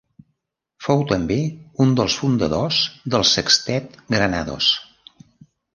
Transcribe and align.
Fou, 0.85 1.03
també, 1.11 1.37
un 1.85 1.93
dels 2.01 2.15
fundadors 2.23 2.81
del 3.17 3.27
sextet 3.35 4.03
Granados. 4.17 4.73